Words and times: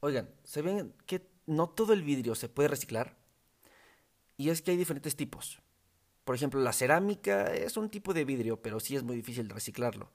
Oigan, 0.00 0.30
¿saben 0.44 0.94
que 1.06 1.26
no 1.46 1.68
todo 1.68 1.92
el 1.92 2.02
vidrio 2.02 2.34
se 2.34 2.48
puede 2.48 2.68
reciclar? 2.68 3.16
Y 4.36 4.48
es 4.48 4.62
que 4.62 4.70
hay 4.70 4.76
diferentes 4.76 5.16
tipos. 5.16 5.60
Por 6.24 6.34
ejemplo, 6.34 6.60
la 6.60 6.72
cerámica 6.72 7.52
es 7.52 7.76
un 7.76 7.90
tipo 7.90 8.14
de 8.14 8.24
vidrio, 8.24 8.62
pero 8.62 8.80
sí 8.80 8.96
es 8.96 9.02
muy 9.02 9.16
difícil 9.16 9.48
reciclarlo. 9.48 10.10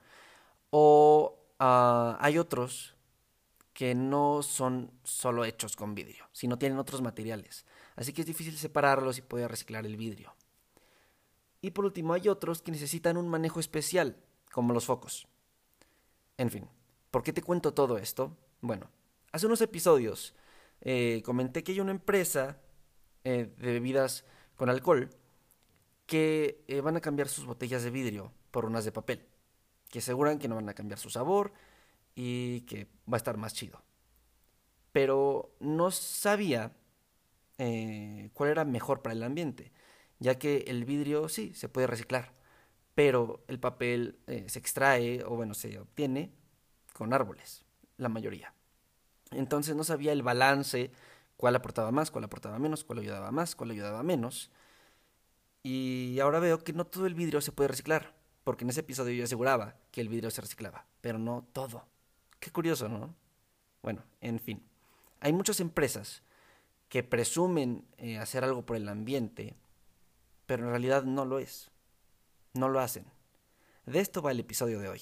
O 0.72 1.38
ah, 1.60 2.18
hay 2.20 2.38
otros 2.38 2.96
que 3.74 3.94
no 3.94 4.42
son 4.42 4.90
solo 5.04 5.46
hechos 5.46 5.76
con 5.76 5.94
vidrio, 5.94 6.28
sino 6.32 6.58
tienen 6.58 6.80
otros 6.80 7.02
materiales. 7.02 7.66
Así 7.96 8.14
que 8.14 8.22
es 8.22 8.28
difícil 8.28 8.58
separarlos 8.58 9.18
y 9.18 9.22
poder 9.22 9.52
reciclar 9.52 9.86
el 9.86 9.98
vidrio. 9.98 10.34
Y 11.62 11.72
por 11.72 11.86
último, 11.86 12.14
hay 12.14 12.28
otros 12.30 12.62
que 12.62 12.72
necesitan 12.72 13.18
un 13.18 13.28
manejo 13.28 13.60
especial, 13.60 14.16
como 14.52 14.74
los 14.74 14.86
focos. 14.86 15.28
En 16.38 16.50
fin, 16.50 16.68
¿por 17.12 17.22
qué 17.22 17.34
te 17.34 17.42
cuento 17.42 17.74
todo 17.74 17.98
esto? 17.98 18.38
Bueno, 18.62 18.90
hace 19.36 19.48
unos 19.48 19.60
episodios 19.60 20.34
eh, 20.80 21.22
comenté 21.26 21.62
que 21.62 21.74
hay 21.74 21.82
una 21.82 21.92
empresa 21.92 22.58
eh, 23.26 23.54
de 23.58 23.74
bebidas 23.74 24.24
con 24.56 24.70
alcohol 24.70 25.10
que 26.06 26.64
eh, 26.70 26.80
van 26.80 26.96
a 26.96 27.02
cambiar 27.02 27.28
sus 27.28 27.46
botellas 27.46 27.84
de 27.84 27.90
vidrio 27.90 28.32
por 28.52 28.64
unas 28.64 28.86
de 28.86 28.94
papel, 28.94 29.28
que 29.90 30.00
aseguran 30.00 30.40
que 30.40 30.48
no 30.48 30.56
van 30.56 30.70
a 30.70 30.74
cambiar 30.74 31.00
su 31.00 31.10
sabor 31.10 31.52
y 32.16 32.62
que 32.62 32.88
va 33.12 33.16
a 33.16 33.18
estar 33.18 33.36
más 33.36 33.54
chido. 33.54 33.84
Pero 34.94 35.54
no 35.60 35.92
sabía 35.92 36.72
cuál 37.58 38.50
era 38.50 38.64
mejor 38.64 39.02
para 39.02 39.14
el 39.14 39.24
ambiente, 39.24 39.74
ya 40.20 40.40
que 40.40 40.64
el 40.68 40.86
vidrio 40.86 41.28
sí 41.28 41.54
se 41.56 41.68
puede 41.68 41.88
reciclar, 41.88 42.34
pero 42.94 43.44
el 43.50 43.60
papel 43.60 44.20
se 44.48 44.60
extrae 44.60 45.24
o 45.26 45.36
bueno, 45.36 45.54
se 45.54 45.78
obtiene 45.80 46.32
con 46.94 47.14
árboles, 47.14 47.66
la 47.98 48.08
mayoría. 48.08 48.56
Entonces 49.36 49.76
no 49.76 49.84
sabía 49.84 50.12
el 50.12 50.24
balance, 50.24 50.92
cuál 51.38 51.56
aportaba 51.56 51.92
más, 51.92 52.12
cuál 52.12 52.24
aportaba 52.24 52.60
menos, 52.60 52.84
cuál 52.84 53.00
ayudaba 53.00 53.32
más, 53.32 53.56
cuál 53.56 53.72
ayudaba 53.72 54.04
menos. 54.04 54.52
Y 55.64 56.20
ahora 56.20 56.40
veo 56.40 56.64
que 56.64 56.74
no 56.74 56.86
todo 56.86 57.08
el 57.08 57.16
vidrio 57.16 57.42
se 57.42 57.52
puede 57.52 57.70
reciclar, 57.70 58.14
porque 58.44 58.64
en 58.64 58.70
ese 58.70 58.82
episodio 58.82 59.14
yo 59.16 59.24
aseguraba 59.24 59.76
que 59.92 60.02
el 60.02 60.10
vidrio 60.10 60.32
se 60.32 60.42
reciclaba, 60.42 60.86
pero 61.02 61.18
no 61.18 61.46
todo. 61.54 61.86
Qué 62.40 62.52
curioso, 62.52 62.88
¿no? 62.88 63.16
Bueno, 63.82 64.04
en 64.22 64.40
fin. 64.40 64.64
Hay 65.20 65.34
muchas 65.34 65.60
empresas 65.60 66.22
que 66.90 67.04
presumen 67.04 67.84
eh, 67.98 68.18
hacer 68.18 68.44
algo 68.44 68.66
por 68.66 68.76
el 68.76 68.88
ambiente, 68.88 69.56
pero 70.46 70.66
en 70.66 70.70
realidad 70.70 71.04
no 71.04 71.26
lo 71.26 71.40
es. 71.40 71.72
No 72.54 72.70
lo 72.70 72.80
hacen. 72.80 73.06
De 73.86 74.00
esto 74.00 74.22
va 74.22 74.32
el 74.32 74.40
episodio 74.40 74.80
de 74.80 74.90
hoy. 74.90 75.02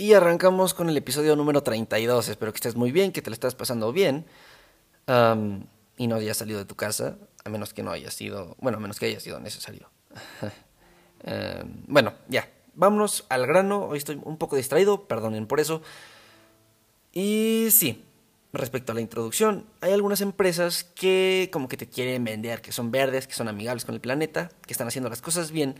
Y 0.00 0.12
arrancamos 0.12 0.74
con 0.74 0.88
el 0.88 0.96
episodio 0.96 1.34
número 1.34 1.64
32. 1.64 2.28
Espero 2.28 2.52
que 2.52 2.58
estés 2.58 2.76
muy 2.76 2.92
bien, 2.92 3.10
que 3.10 3.20
te 3.20 3.30
lo 3.30 3.34
estés 3.34 3.56
pasando 3.56 3.92
bien. 3.92 4.26
y 5.96 6.06
no 6.06 6.14
hayas 6.14 6.36
salido 6.36 6.60
de 6.60 6.64
tu 6.64 6.76
casa, 6.76 7.16
a 7.44 7.50
menos 7.50 7.74
que 7.74 7.82
no 7.82 7.90
haya 7.90 8.12
sido, 8.12 8.56
bueno, 8.60 8.78
a 8.78 8.80
menos 8.80 9.00
que 9.00 9.06
haya 9.06 9.18
sido 9.18 9.40
necesario. 9.40 9.90
bueno, 11.88 12.14
ya, 12.28 12.48
vámonos 12.74 13.26
al 13.28 13.48
grano. 13.48 13.86
Hoy 13.86 13.98
estoy 13.98 14.20
un 14.22 14.38
poco 14.38 14.54
distraído, 14.54 15.08
perdonen 15.08 15.48
por 15.48 15.58
eso. 15.58 15.82
Y 17.12 17.66
sí, 17.72 18.04
respecto 18.52 18.92
a 18.92 18.94
la 18.94 19.00
introducción, 19.00 19.66
hay 19.80 19.90
algunas 19.90 20.20
empresas 20.20 20.84
que 20.84 21.50
como 21.52 21.66
que 21.66 21.76
te 21.76 21.88
quieren 21.88 22.22
vender, 22.22 22.60
que 22.60 22.70
son 22.70 22.92
verdes, 22.92 23.26
que 23.26 23.34
son 23.34 23.48
amigables 23.48 23.84
con 23.84 23.96
el 23.96 24.00
planeta, 24.00 24.48
que 24.64 24.72
están 24.72 24.86
haciendo 24.86 25.10
las 25.10 25.22
cosas 25.22 25.50
bien, 25.50 25.74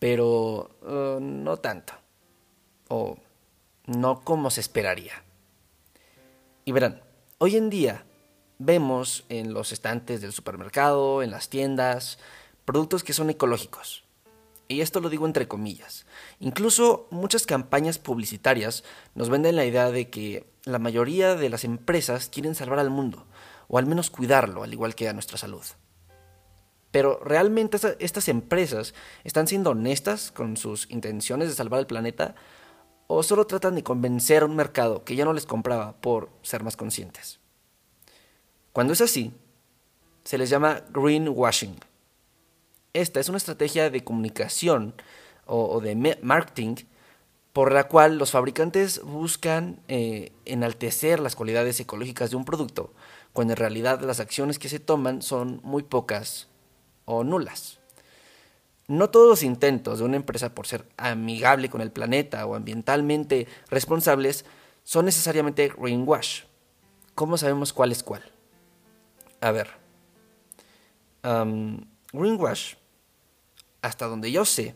pero 0.00 0.76
uh, 0.82 1.20
no 1.20 1.58
tanto. 1.58 1.92
O 2.88 3.18
no 3.86 4.20
como 4.22 4.50
se 4.50 4.60
esperaría. 4.60 5.22
Y 6.64 6.72
verán, 6.72 7.02
hoy 7.38 7.56
en 7.56 7.70
día 7.70 8.04
vemos 8.58 9.24
en 9.28 9.54
los 9.54 9.72
estantes 9.72 10.20
del 10.20 10.32
supermercado, 10.32 11.22
en 11.22 11.30
las 11.30 11.48
tiendas, 11.48 12.18
productos 12.64 13.04
que 13.04 13.12
son 13.12 13.30
ecológicos. 13.30 14.04
Y 14.68 14.80
esto 14.80 15.00
lo 15.00 15.08
digo 15.08 15.26
entre 15.26 15.46
comillas. 15.46 16.06
Incluso 16.40 17.06
muchas 17.10 17.46
campañas 17.46 17.98
publicitarias 17.98 18.82
nos 19.14 19.28
venden 19.28 19.54
la 19.54 19.64
idea 19.64 19.90
de 19.90 20.10
que 20.10 20.50
la 20.64 20.80
mayoría 20.80 21.36
de 21.36 21.48
las 21.48 21.62
empresas 21.62 22.28
quieren 22.28 22.56
salvar 22.56 22.80
al 22.80 22.90
mundo, 22.90 23.26
o 23.68 23.78
al 23.78 23.86
menos 23.86 24.10
cuidarlo, 24.10 24.64
al 24.64 24.72
igual 24.72 24.96
que 24.96 25.08
a 25.08 25.12
nuestra 25.12 25.38
salud. 25.38 25.62
Pero 26.90 27.20
realmente 27.22 27.78
estas 28.00 28.28
empresas 28.28 28.94
están 29.22 29.46
siendo 29.46 29.70
honestas 29.70 30.32
con 30.32 30.56
sus 30.56 30.90
intenciones 30.90 31.48
de 31.48 31.54
salvar 31.54 31.78
el 31.78 31.86
planeta 31.86 32.34
o 33.06 33.22
solo 33.22 33.46
tratan 33.46 33.74
de 33.74 33.82
convencer 33.82 34.42
a 34.42 34.46
un 34.46 34.56
mercado 34.56 35.04
que 35.04 35.16
ya 35.16 35.24
no 35.24 35.32
les 35.32 35.46
compraba 35.46 35.92
por 36.00 36.30
ser 36.42 36.62
más 36.62 36.76
conscientes. 36.76 37.40
Cuando 38.72 38.92
es 38.92 39.00
así, 39.00 39.32
se 40.24 40.38
les 40.38 40.50
llama 40.50 40.82
greenwashing. 40.90 41.76
Esta 42.92 43.20
es 43.20 43.28
una 43.28 43.38
estrategia 43.38 43.90
de 43.90 44.04
comunicación 44.04 44.94
o, 45.46 45.80
de 45.80 46.18
marketing 46.22 46.76
por 47.52 47.72
la 47.72 47.88
cual 47.88 48.18
los 48.18 48.32
fabricantes 48.32 49.00
buscan 49.02 49.80
eh, 49.88 50.32
enaltecer 50.44 51.20
las 51.20 51.36
cualidades 51.36 51.80
ecológicas 51.80 52.30
de 52.30 52.36
un 52.36 52.44
producto, 52.44 52.92
cuando 53.32 53.54
en 53.54 53.58
realidad 53.58 54.00
las 54.00 54.20
acciones 54.20 54.58
que 54.58 54.68
se 54.68 54.80
toman 54.80 55.22
son 55.22 55.60
muy 55.62 55.82
pocas 55.82 56.48
o 57.06 57.24
nulas. 57.24 57.78
No 58.88 59.10
todos 59.10 59.28
los 59.28 59.42
intentos 59.42 59.98
de 59.98 60.04
una 60.04 60.16
empresa 60.16 60.54
por 60.54 60.66
ser 60.66 60.86
amigable 60.96 61.68
con 61.68 61.80
el 61.80 61.90
planeta 61.90 62.46
o 62.46 62.54
ambientalmente 62.54 63.48
responsables 63.68 64.44
son 64.84 65.06
necesariamente 65.06 65.72
greenwash. 65.76 66.42
¿Cómo 67.14 67.36
sabemos 67.36 67.72
cuál 67.72 67.90
es 67.92 68.02
cuál? 68.02 68.22
A 69.40 69.50
ver, 69.50 69.68
greenwash, 72.12 72.74
hasta 73.82 74.06
donde 74.06 74.30
yo 74.30 74.44
sé, 74.44 74.74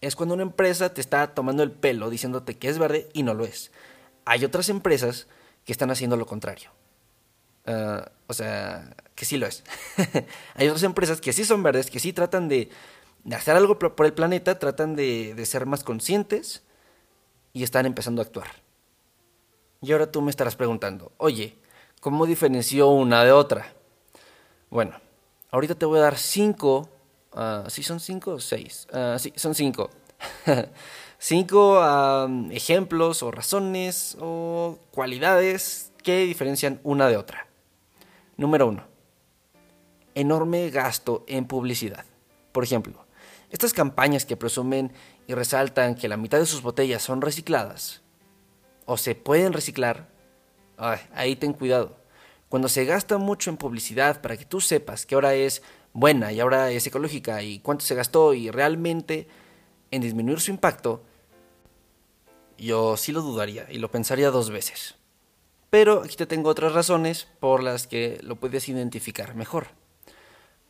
es 0.00 0.16
cuando 0.16 0.34
una 0.34 0.42
empresa 0.42 0.92
te 0.92 1.00
está 1.00 1.34
tomando 1.34 1.62
el 1.62 1.72
pelo 1.72 2.10
diciéndote 2.10 2.56
que 2.56 2.68
es 2.68 2.78
verde 2.78 3.08
y 3.12 3.22
no 3.22 3.34
lo 3.34 3.44
es. 3.44 3.70
Hay 4.24 4.44
otras 4.44 4.68
empresas 4.68 5.26
que 5.64 5.72
están 5.72 5.90
haciendo 5.90 6.16
lo 6.16 6.26
contrario. 6.26 6.70
Ah, 7.66 8.10
o 8.26 8.34
sea, 8.34 8.96
que 9.14 9.24
sí 9.24 9.36
lo 9.36 9.46
es. 9.46 9.64
Hay 10.54 10.68
otras 10.68 10.82
empresas 10.84 11.20
que 11.20 11.32
sí 11.32 11.44
son 11.44 11.62
verdes, 11.62 11.90
que 11.90 12.00
sí 12.00 12.12
tratan 12.12 12.48
de 12.48 12.70
de 13.28 13.36
hacer 13.36 13.56
algo 13.56 13.78
por 13.78 14.06
el 14.06 14.14
planeta, 14.14 14.58
tratan 14.58 14.96
de, 14.96 15.38
ser 15.44 15.66
más 15.66 15.84
conscientes 15.84 16.62
y 17.52 17.62
están 17.62 17.84
empezando 17.84 18.22
a 18.22 18.24
actuar. 18.24 18.48
Y 19.82 19.92
ahora 19.92 20.10
tú 20.10 20.22
me 20.22 20.30
estarás 20.30 20.56
preguntando, 20.56 21.12
oye, 21.18 21.58
¿cómo 22.00 22.24
diferenció 22.24 22.88
una 22.88 23.24
de 23.24 23.32
otra? 23.32 23.74
Bueno, 24.70 24.98
ahorita 25.50 25.74
te 25.74 25.84
voy 25.84 25.98
a 25.98 26.04
dar 26.04 26.16
cinco, 26.16 26.88
uh, 27.34 27.68
¿sí 27.68 27.82
son 27.82 28.00
cinco 28.00 28.32
o 28.32 28.40
seis? 28.40 28.88
Uh, 28.94 29.18
sí, 29.18 29.30
son 29.36 29.54
cinco. 29.54 29.90
cinco 31.18 31.84
ejemplos 32.50 33.22
o 33.22 33.30
razones 33.30 34.16
o 34.20 34.78
cualidades 34.90 35.92
que 36.02 36.20
diferencian 36.20 36.80
una 36.82 37.08
de 37.08 37.18
otra. 37.18 37.46
Número 38.38 38.68
uno, 38.68 38.84
enorme 40.14 40.70
gasto 40.70 41.24
en 41.28 41.44
publicidad. 41.44 42.06
Por 42.52 42.64
ejemplo, 42.64 43.06
estas 43.50 43.72
campañas 43.72 44.26
que 44.26 44.36
presumen 44.36 44.92
y 45.26 45.34
resaltan 45.34 45.94
que 45.94 46.08
la 46.08 46.16
mitad 46.16 46.38
de 46.38 46.46
sus 46.46 46.62
botellas 46.62 47.02
son 47.02 47.20
recicladas 47.20 48.02
o 48.84 48.96
se 48.96 49.14
pueden 49.14 49.52
reciclar, 49.52 50.08
ahí 51.14 51.36
ten 51.36 51.52
cuidado. 51.52 51.96
Cuando 52.48 52.68
se 52.68 52.86
gasta 52.86 53.18
mucho 53.18 53.50
en 53.50 53.58
publicidad 53.58 54.22
para 54.22 54.36
que 54.36 54.46
tú 54.46 54.60
sepas 54.60 55.04
que 55.04 55.14
ahora 55.14 55.34
es 55.34 55.62
buena 55.92 56.32
y 56.32 56.40
ahora 56.40 56.70
es 56.70 56.86
ecológica 56.86 57.42
y 57.42 57.58
cuánto 57.58 57.84
se 57.84 57.94
gastó 57.94 58.32
y 58.32 58.50
realmente 58.50 59.28
en 59.90 60.00
disminuir 60.00 60.40
su 60.40 60.50
impacto, 60.50 61.02
yo 62.56 62.96
sí 62.96 63.12
lo 63.12 63.20
dudaría 63.20 63.66
y 63.70 63.78
lo 63.78 63.90
pensaría 63.90 64.30
dos 64.30 64.50
veces. 64.50 64.94
Pero 65.70 66.02
aquí 66.02 66.16
te 66.16 66.26
tengo 66.26 66.48
otras 66.48 66.72
razones 66.72 67.28
por 67.40 67.62
las 67.62 67.86
que 67.86 68.18
lo 68.22 68.36
puedes 68.36 68.68
identificar 68.68 69.34
mejor. 69.34 69.68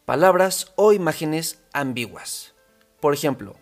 Palabras 0.05 0.73
o 0.75 0.93
imágenes 0.93 1.63
ambiguas. 1.73 2.58
Por 3.01 3.15
ejemplo, 3.15 3.55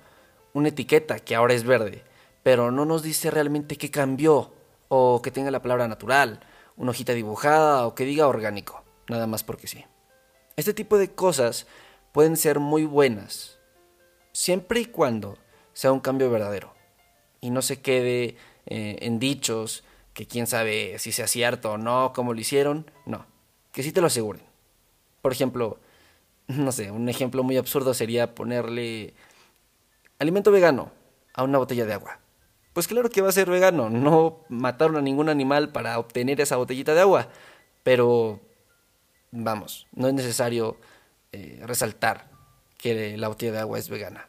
una 0.52 0.68
etiqueta 0.68 1.18
que 1.18 1.34
ahora 1.34 1.54
es 1.54 1.64
verde, 1.64 2.02
pero 2.42 2.70
no 2.70 2.84
nos 2.84 3.02
dice 3.02 3.30
realmente 3.30 3.76
qué 3.76 3.90
cambió, 3.90 4.52
o 4.88 5.20
que 5.22 5.30
tenga 5.30 5.50
la 5.50 5.62
palabra 5.62 5.88
natural, 5.88 6.40
una 6.76 6.90
hojita 6.90 7.12
dibujada, 7.12 7.86
o 7.86 7.94
que 7.94 8.04
diga 8.04 8.28
orgánico, 8.28 8.82
nada 9.08 9.26
más 9.26 9.42
porque 9.44 9.66
sí. 9.66 9.84
Este 10.56 10.72
tipo 10.72 10.96
de 10.96 11.12
cosas 11.12 11.66
pueden 12.12 12.36
ser 12.36 12.60
muy 12.60 12.84
buenas, 12.84 13.58
siempre 14.32 14.80
y 14.80 14.86
cuando 14.86 15.36
sea 15.72 15.92
un 15.92 16.00
cambio 16.00 16.30
verdadero, 16.30 16.72
y 17.40 17.50
no 17.50 17.62
se 17.62 17.80
quede 17.82 18.36
eh, 18.66 18.98
en 19.00 19.18
dichos, 19.18 19.84
que 20.14 20.26
quién 20.26 20.46
sabe 20.46 20.98
si 20.98 21.12
sea 21.12 21.26
cierto 21.26 21.72
o 21.72 21.78
no, 21.78 22.12
cómo 22.14 22.32
lo 22.32 22.40
hicieron, 22.40 22.90
no, 23.04 23.26
que 23.72 23.82
sí 23.82 23.92
te 23.92 24.00
lo 24.00 24.06
aseguren. 24.06 24.42
Por 25.20 25.32
ejemplo, 25.32 25.78
no 26.48 26.72
sé, 26.72 26.90
un 26.90 27.08
ejemplo 27.08 27.43
muy 27.43 27.56
absurdo 27.56 27.94
sería 27.94 28.34
ponerle 28.34 29.14
alimento 30.19 30.50
vegano 30.50 30.93
a 31.34 31.43
una 31.43 31.58
botella 31.58 31.87
de 31.87 31.93
agua. 31.93 32.20
Pues 32.72 32.88
claro 32.88 33.08
que 33.08 33.22
va 33.22 33.31
a 33.31 33.32
ser 33.32 33.48
vegano, 33.48 33.88
no 33.88 34.44
mataron 34.48 34.96
a 34.96 35.00
ningún 35.00 35.28
animal 35.28 35.70
para 35.72 35.98
obtener 35.98 36.40
esa 36.40 36.56
botellita 36.56 36.94
de 36.94 37.00
agua, 37.00 37.28
pero 37.82 38.40
vamos, 39.31 39.87
no 39.93 40.08
es 40.08 40.14
necesario 40.14 40.76
eh, 41.32 41.62
resaltar 41.64 42.31
que 42.76 43.16
la 43.16 43.28
botella 43.28 43.52
de 43.52 43.58
agua 43.60 43.78
es 43.78 43.88
vegana. 43.88 44.28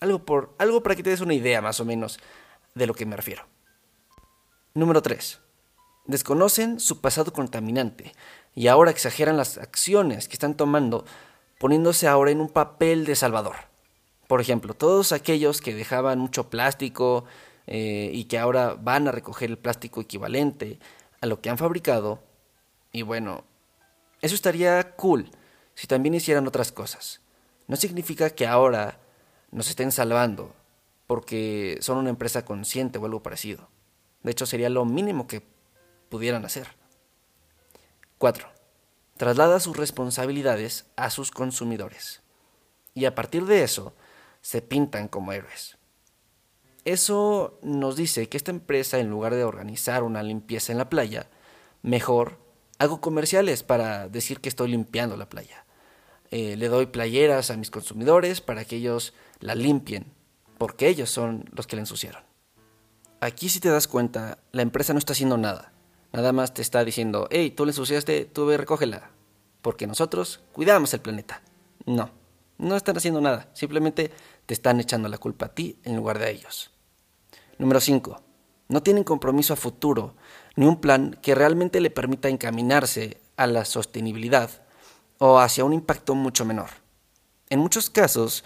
Algo, 0.00 0.24
por, 0.24 0.54
algo 0.58 0.82
para 0.82 0.96
que 0.96 1.02
te 1.02 1.10
des 1.10 1.20
una 1.20 1.34
idea 1.34 1.62
más 1.62 1.80
o 1.80 1.84
menos 1.84 2.18
de 2.74 2.86
lo 2.86 2.94
que 2.94 3.06
me 3.06 3.16
refiero. 3.16 3.46
Número 4.74 5.00
3. 5.00 5.40
Desconocen 6.06 6.80
su 6.80 7.00
pasado 7.00 7.32
contaminante 7.32 8.12
y 8.54 8.68
ahora 8.68 8.90
exageran 8.90 9.36
las 9.36 9.58
acciones 9.58 10.28
que 10.28 10.34
están 10.34 10.56
tomando 10.56 11.04
poniéndose 11.58 12.06
ahora 12.06 12.30
en 12.30 12.40
un 12.40 12.48
papel 12.48 13.04
de 13.04 13.16
salvador. 13.16 13.56
Por 14.26 14.40
ejemplo, 14.40 14.74
todos 14.74 15.12
aquellos 15.12 15.60
que 15.60 15.74
dejaban 15.74 16.18
mucho 16.18 16.50
plástico 16.50 17.24
eh, 17.66 18.10
y 18.12 18.24
que 18.24 18.38
ahora 18.38 18.74
van 18.74 19.08
a 19.08 19.12
recoger 19.12 19.50
el 19.50 19.58
plástico 19.58 20.00
equivalente 20.00 20.78
a 21.20 21.26
lo 21.26 21.40
que 21.40 21.50
han 21.50 21.58
fabricado, 21.58 22.22
y 22.92 23.02
bueno, 23.02 23.44
eso 24.22 24.34
estaría 24.34 24.94
cool 24.96 25.30
si 25.74 25.86
también 25.86 26.14
hicieran 26.14 26.46
otras 26.46 26.72
cosas. 26.72 27.20
No 27.68 27.76
significa 27.76 28.30
que 28.30 28.46
ahora 28.46 28.98
nos 29.50 29.68
estén 29.68 29.92
salvando 29.92 30.54
porque 31.06 31.78
son 31.80 31.98
una 31.98 32.10
empresa 32.10 32.44
consciente 32.44 32.98
o 32.98 33.04
algo 33.04 33.22
parecido. 33.22 33.68
De 34.22 34.32
hecho, 34.32 34.46
sería 34.46 34.70
lo 34.70 34.84
mínimo 34.84 35.26
que 35.26 35.42
pudieran 36.08 36.44
hacer. 36.44 36.68
4. 38.18 38.48
Traslada 39.16 39.60
sus 39.60 39.76
responsabilidades 39.76 40.86
a 40.96 41.10
sus 41.10 41.30
consumidores. 41.30 42.22
Y 42.94 43.04
a 43.04 43.14
partir 43.14 43.46
de 43.46 43.62
eso, 43.62 43.94
se 44.40 44.62
pintan 44.62 45.08
como 45.08 45.32
héroes. 45.32 45.76
Eso 46.84 47.58
nos 47.62 47.96
dice 47.96 48.28
que 48.28 48.36
esta 48.36 48.52
empresa, 48.52 48.98
en 48.98 49.10
lugar 49.10 49.34
de 49.34 49.44
organizar 49.44 50.02
una 50.02 50.22
limpieza 50.22 50.72
en 50.72 50.78
la 50.78 50.88
playa, 50.88 51.28
mejor 51.82 52.38
hago 52.78 53.00
comerciales 53.00 53.62
para 53.62 54.08
decir 54.08 54.40
que 54.40 54.48
estoy 54.48 54.68
limpiando 54.68 55.16
la 55.16 55.28
playa. 55.28 55.66
Eh, 56.30 56.56
le 56.56 56.68
doy 56.68 56.86
playeras 56.86 57.50
a 57.50 57.56
mis 57.56 57.70
consumidores 57.70 58.40
para 58.40 58.64
que 58.64 58.76
ellos 58.76 59.14
la 59.40 59.54
limpien, 59.54 60.12
porque 60.58 60.88
ellos 60.88 61.10
son 61.10 61.44
los 61.52 61.66
que 61.66 61.76
la 61.76 61.82
ensuciaron. 61.82 62.22
Aquí 63.20 63.48
si 63.48 63.60
te 63.60 63.68
das 63.68 63.88
cuenta, 63.88 64.38
la 64.52 64.62
empresa 64.62 64.92
no 64.92 64.98
está 64.98 65.12
haciendo 65.12 65.36
nada. 65.36 65.72
Nada 66.12 66.32
más 66.32 66.54
te 66.54 66.62
está 66.62 66.84
diciendo, 66.84 67.28
hey, 67.30 67.50
tú 67.50 67.64
le 67.64 67.70
ensuciaste, 67.70 68.24
tú 68.24 68.46
ve, 68.46 68.56
recógela. 68.56 69.10
Porque 69.62 69.86
nosotros 69.86 70.40
cuidamos 70.52 70.94
el 70.94 71.00
planeta. 71.00 71.42
No, 71.84 72.10
no 72.58 72.76
están 72.76 72.96
haciendo 72.96 73.20
nada. 73.20 73.48
Simplemente 73.52 74.10
te 74.46 74.54
están 74.54 74.80
echando 74.80 75.08
la 75.08 75.18
culpa 75.18 75.46
a 75.46 75.54
ti 75.54 75.78
en 75.84 75.96
lugar 75.96 76.18
de 76.18 76.26
a 76.26 76.30
ellos. 76.30 76.70
Número 77.58 77.80
5. 77.80 78.22
No 78.68 78.82
tienen 78.82 79.04
compromiso 79.04 79.52
a 79.52 79.56
futuro, 79.56 80.14
ni 80.56 80.66
un 80.66 80.80
plan 80.80 81.18
que 81.22 81.34
realmente 81.34 81.80
le 81.80 81.90
permita 81.90 82.28
encaminarse 82.28 83.20
a 83.36 83.46
la 83.46 83.64
sostenibilidad 83.64 84.50
o 85.18 85.38
hacia 85.38 85.64
un 85.64 85.72
impacto 85.72 86.14
mucho 86.14 86.44
menor. 86.44 86.70
En 87.48 87.60
muchos 87.60 87.90
casos, 87.90 88.44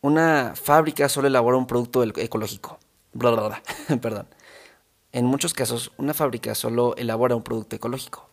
una 0.00 0.52
fábrica 0.54 1.08
solo 1.08 1.28
elabora 1.28 1.56
un 1.56 1.66
producto 1.66 2.02
ecológico. 2.02 2.78
Perdón. 4.02 4.28
En 5.14 5.26
muchos 5.26 5.54
casos, 5.54 5.92
una 5.96 6.12
fábrica 6.12 6.56
solo 6.56 6.96
elabora 6.96 7.36
un 7.36 7.44
producto 7.44 7.76
ecológico 7.76 8.28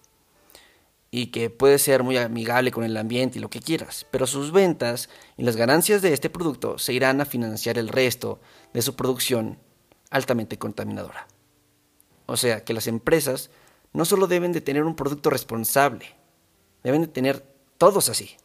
y 1.12 1.28
que 1.28 1.51
puede 1.51 1.78
ser 1.78 2.01
muy 2.01 2.18
amigable 2.18 2.72
con 2.72 2.83
el 2.83 2.98
ambiente 2.98 3.38
y 3.38 3.42
lo 3.42 3.51
que 3.51 3.60
quieras, 3.60 4.07
pero 4.10 4.25
sus 4.25 4.51
ventas 4.51 5.07
y 5.38 5.44
las 5.44 5.57
ganancias 5.57 6.01
de 6.01 6.12
este 6.12 6.31
producto 6.31 6.80
se 6.80 6.94
irán 6.94 7.22
a 7.22 7.25
financiar 7.25 7.78
el 7.78 7.88
resto 7.88 8.39
de 8.74 8.81
su 8.81 8.95
producción 8.95 9.60
altamente 10.10 10.57
contaminadora. 10.57 11.28
O 12.25 12.36
sea, 12.36 12.66
que 12.66 12.74
las 12.74 12.88
empresas 12.88 13.51
no 13.94 14.04
solo 14.04 14.25
deben 14.25 14.51
de 14.51 14.62
tener 14.62 14.84
un 14.84 14.95
producto 14.95 15.30
responsable, 15.30 16.07
deben 16.84 17.01
de 17.01 17.10
tener 17.10 17.45
todos 17.77 18.10
así. 18.10 18.38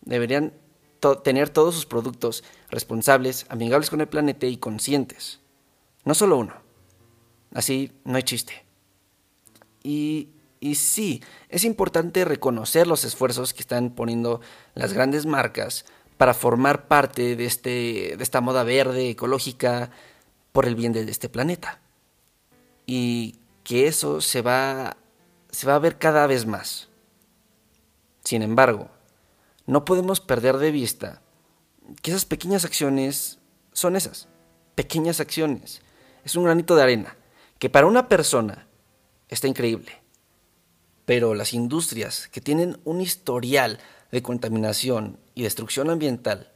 Deberían 0.00 0.54
tener 1.22 1.50
todos 1.50 1.76
sus 1.76 1.86
productos 1.86 2.42
responsables, 2.68 3.46
amigables 3.48 3.90
con 3.90 4.00
el 4.00 4.08
planeta 4.08 4.46
y 4.46 4.56
conscientes. 4.56 5.38
No 6.04 6.14
solo 6.14 6.36
uno. 6.36 6.63
Así 7.54 7.92
no 8.04 8.16
hay 8.16 8.22
chiste. 8.22 8.64
Y, 9.82 10.28
y 10.60 10.74
sí, 10.74 11.22
es 11.48 11.64
importante 11.64 12.24
reconocer 12.24 12.86
los 12.86 13.04
esfuerzos 13.04 13.54
que 13.54 13.62
están 13.62 13.90
poniendo 13.90 14.40
las 14.74 14.92
grandes 14.92 15.24
marcas 15.24 15.86
para 16.18 16.34
formar 16.34 16.86
parte 16.88 17.36
de, 17.36 17.46
este, 17.46 18.14
de 18.16 18.22
esta 18.22 18.40
moda 18.40 18.64
verde, 18.64 19.10
ecológica, 19.10 19.90
por 20.52 20.66
el 20.66 20.74
bien 20.74 20.92
de 20.92 21.02
este 21.02 21.28
planeta. 21.28 21.80
Y 22.86 23.36
que 23.62 23.86
eso 23.86 24.20
se 24.20 24.42
va, 24.42 24.96
se 25.50 25.66
va 25.66 25.76
a 25.76 25.80
ver 25.80 25.98
cada 25.98 26.26
vez 26.26 26.46
más. 26.46 26.88
Sin 28.22 28.42
embargo, 28.42 28.90
no 29.66 29.84
podemos 29.84 30.20
perder 30.20 30.58
de 30.58 30.70
vista 30.70 31.22
que 32.02 32.10
esas 32.10 32.24
pequeñas 32.24 32.64
acciones 32.64 33.38
son 33.72 33.96
esas, 33.96 34.28
pequeñas 34.74 35.20
acciones 35.20 35.82
es 36.24 36.36
un 36.36 36.44
granito 36.44 36.74
de 36.74 36.82
arena, 36.82 37.16
que 37.64 37.70
para 37.70 37.86
una 37.86 38.10
persona 38.10 38.68
está 39.26 39.48
increíble. 39.48 39.90
Pero 41.06 41.32
las 41.32 41.54
industrias 41.54 42.28
que 42.28 42.42
tienen 42.42 42.78
un 42.84 43.00
historial 43.00 43.78
de 44.12 44.22
contaminación 44.22 45.18
y 45.34 45.44
destrucción 45.44 45.88
ambiental 45.88 46.52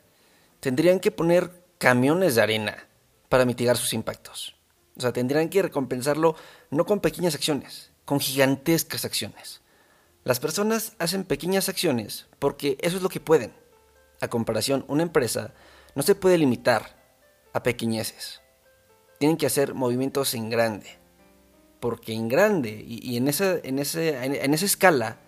tendrían 0.61 1.01
que 1.01 1.11
poner 1.11 1.65
camiones 1.79 2.35
de 2.35 2.43
arena 2.43 2.89
para 3.31 3.47
mitigar 3.47 3.79
sus 3.79 3.95
impactos. 3.95 4.55
O 4.99 5.01
sea, 5.01 5.15
tendrían 5.15 5.49
que 5.49 5.63
recompensarlo 5.63 6.37
no 6.69 6.85
con 6.85 7.01
pequeñas 7.01 7.35
acciones, 7.35 7.91
con 8.05 8.21
gigantescas 8.21 9.07
acciones. 9.07 9.63
Las 10.25 10.41
personas 10.41 10.93
hacen 10.99 11.25
pequeñas 11.25 11.71
acciones 11.71 12.27
porque 12.39 12.77
eso 12.83 12.99
es 12.99 13.03
lo 13.03 13.09
que 13.09 13.21
pueden. 13.21 13.55
A 14.21 14.29
comparación, 14.29 14.85
una 14.89 15.05
empresa 15.05 15.55
no 15.95 16.03
se 16.03 16.15
puede 16.15 16.37
limitar 16.37 16.99
a 17.55 17.63
pequeñeces 17.63 18.43
tienen 19.19 19.37
que 19.37 19.47
hacer 19.47 19.75
movimientos 19.75 20.33
en 20.35 20.49
grande. 20.49 20.98
Porque 21.81 22.13
en 22.13 22.29
grande 22.29 22.85
y, 22.87 23.17
en, 23.17 23.29
esa, 23.29 23.57
en, 23.63 23.79
ese, 23.79 24.25
en 24.25 24.55
esa 24.55 24.65
escala 24.65 25.19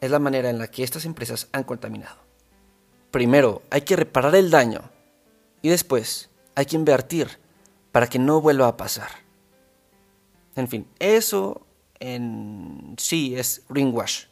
es 0.00 0.10
la 0.10 0.18
manera 0.18 0.50
en 0.50 0.58
la 0.58 0.68
que 0.68 0.82
estas 0.82 1.04
empresas 1.04 1.48
han 1.52 1.64
contaminado. 1.64 2.16
Primero 3.10 3.62
hay 3.70 3.82
que 3.82 3.96
reparar 3.96 4.34
el 4.34 4.50
daño 4.50 4.82
y 5.62 5.68
después 5.68 6.30
hay 6.54 6.66
que 6.66 6.76
invertir 6.76 7.38
para 7.92 8.08
que 8.08 8.18
no 8.18 8.40
vuelva 8.40 8.68
a 8.68 8.76
pasar. 8.76 9.08
En 10.56 10.68
fin, 10.68 10.86
eso 10.98 11.64
en 12.00 12.96
sí 12.98 13.36
es 13.36 13.62
greenwash. 13.68 14.24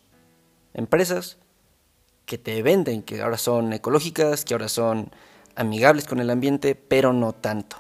Empresas 0.75 1.39
que 2.27 2.39
te 2.39 2.63
venden 2.63 3.03
que 3.03 3.23
ahora 3.23 3.39
son 3.39 3.73
ecológicas, 3.73 4.45
que 4.45 4.55
ahora 4.55 4.69
son 4.69 5.11
amigables 5.55 6.07
con 6.07 6.21
el 6.21 6.31
ambiente, 6.31 6.75
pero 6.75 7.13
no 7.13 7.33
tanto. 7.33 7.77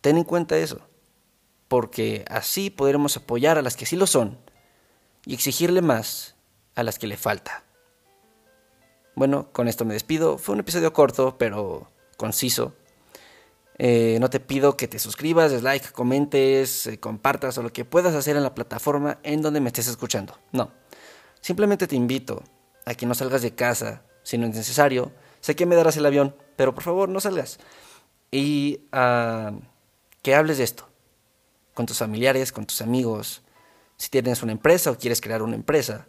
Ten 0.00 0.16
en 0.16 0.24
cuenta 0.24 0.56
eso, 0.56 0.80
porque 1.68 2.24
así 2.28 2.70
podremos 2.70 3.16
apoyar 3.16 3.58
a 3.58 3.62
las 3.62 3.76
que 3.76 3.86
sí 3.86 3.96
lo 3.96 4.06
son 4.06 4.38
y 5.24 5.34
exigirle 5.34 5.82
más 5.82 6.34
a 6.74 6.82
las 6.82 6.98
que 6.98 7.06
le 7.06 7.16
falta. 7.16 7.64
Bueno, 9.14 9.52
con 9.52 9.68
esto 9.68 9.84
me 9.84 9.94
despido. 9.94 10.38
Fue 10.38 10.54
un 10.54 10.60
episodio 10.60 10.92
corto, 10.92 11.36
pero 11.38 11.90
conciso. 12.16 12.74
Eh, 13.76 14.18
no 14.20 14.30
te 14.30 14.40
pido 14.40 14.76
que 14.76 14.88
te 14.88 14.98
suscribas, 14.98 15.52
des 15.52 15.62
like, 15.62 15.90
comentes, 15.92 16.86
eh, 16.86 16.98
compartas 16.98 17.58
o 17.58 17.62
lo 17.62 17.72
que 17.72 17.84
puedas 17.84 18.14
hacer 18.14 18.36
en 18.36 18.42
la 18.42 18.54
plataforma 18.54 19.18
en 19.22 19.42
donde 19.42 19.60
me 19.60 19.68
estés 19.68 19.86
escuchando. 19.86 20.38
No. 20.52 20.72
Simplemente 21.40 21.86
te 21.86 21.94
invito 21.94 22.42
a 22.86 22.94
que 22.94 23.06
no 23.06 23.14
salgas 23.14 23.42
de 23.42 23.54
casa 23.54 24.02
si 24.22 24.38
no 24.38 24.46
es 24.46 24.54
necesario. 24.54 25.12
Sé 25.40 25.54
que 25.54 25.66
me 25.66 25.76
darás 25.76 25.96
el 25.96 26.06
avión, 26.06 26.34
pero 26.56 26.74
por 26.74 26.82
favor 26.82 27.08
no 27.08 27.20
salgas. 27.20 27.58
Y 28.30 28.80
a 28.92 29.52
que 30.22 30.34
hables 30.34 30.58
de 30.58 30.64
esto 30.64 30.87
con 31.78 31.86
tus 31.86 31.98
familiares, 31.98 32.50
con 32.50 32.66
tus 32.66 32.82
amigos, 32.82 33.40
si 33.96 34.08
tienes 34.08 34.42
una 34.42 34.50
empresa 34.50 34.90
o 34.90 34.98
quieres 34.98 35.20
crear 35.20 35.42
una 35.42 35.54
empresa. 35.54 36.08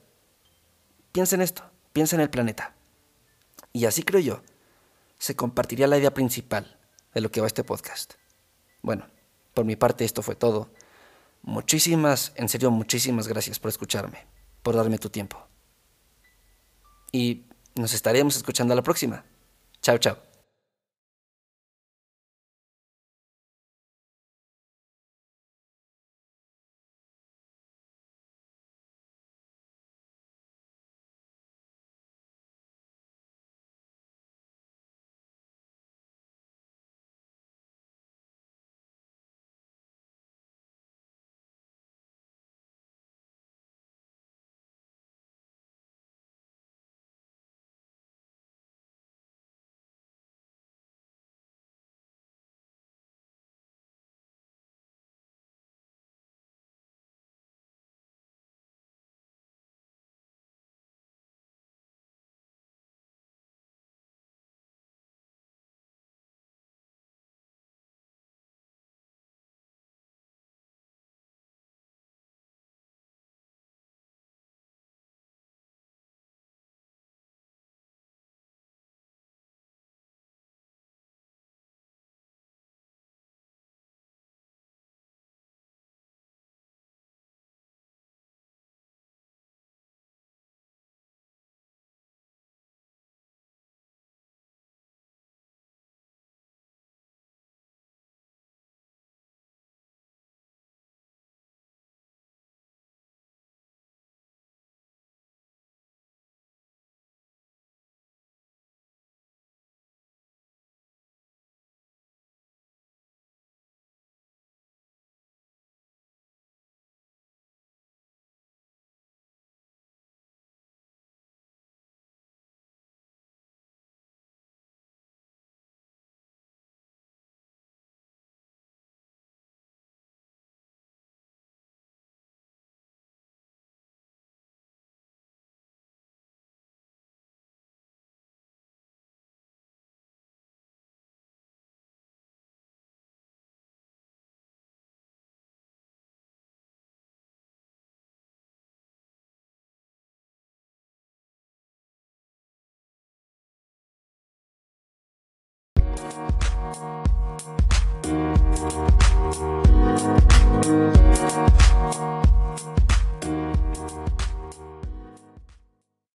Piensa 1.11 1.35
en 1.35 1.43
esto, 1.43 1.61
piensa 1.93 2.15
en 2.15 2.23
el 2.23 2.31
planeta. 2.31 2.73
Y 3.71 3.85
así 3.85 4.01
creo 4.01 4.19
yo, 4.19 4.41
se 5.19 5.35
compartiría 5.35 5.85
la 5.85 5.99
idea 5.99 6.11
principal 6.11 6.79
de 7.13 7.21
lo 7.21 7.29
que 7.29 7.39
va 7.39 7.45
este 7.45 7.63
podcast. 7.63 8.15
Bueno, 8.81 9.05
por 9.53 9.63
mi 9.63 9.75
parte 9.75 10.05
esto 10.05 10.23
fue 10.23 10.33
todo. 10.33 10.71
Muchísimas, 11.43 12.31
en 12.33 12.49
serio, 12.49 12.71
muchísimas 12.71 13.27
gracias 13.27 13.59
por 13.59 13.69
escucharme, 13.69 14.25
por 14.63 14.75
darme 14.75 14.97
tu 14.97 15.11
tiempo. 15.11 15.37
Y 17.11 17.45
nos 17.75 17.93
estaremos 17.93 18.35
escuchando 18.37 18.73
a 18.73 18.75
la 18.75 18.81
próxima. 18.81 19.23
Chao, 19.83 19.99
chao. 19.99 20.28